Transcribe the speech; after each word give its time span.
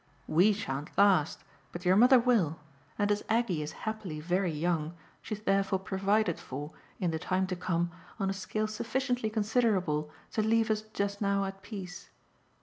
WE 0.25 0.51
shan't 0.51 0.89
last, 0.97 1.43
but 1.71 1.85
your 1.85 1.95
mother 1.95 2.17
will, 2.17 2.59
and 2.97 3.11
as 3.11 3.23
Aggie 3.29 3.61
is 3.61 3.71
happily 3.85 4.19
very 4.19 4.49
young 4.51 4.95
she's 5.21 5.41
therefore 5.41 5.77
provided 5.77 6.39
for, 6.39 6.71
in 6.99 7.11
the 7.11 7.19
time 7.19 7.45
to 7.45 7.55
come, 7.55 7.91
on 8.19 8.27
a 8.27 8.33
scale 8.33 8.65
sufficiently 8.65 9.29
considerable 9.29 10.09
to 10.31 10.41
leave 10.41 10.71
us 10.71 10.81
just 10.81 11.21
now 11.21 11.45
at 11.45 11.61
peace. 11.61 12.09